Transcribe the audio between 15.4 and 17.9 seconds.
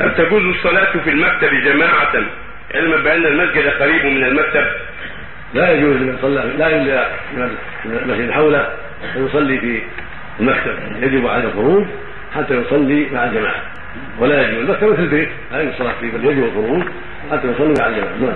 لا يجوز الصلاة فيه بل يجب الخروج حتى يصلي مع